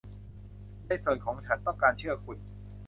[0.87, 2.37] ในส่วนของฉันต้องการเชื่อคุณ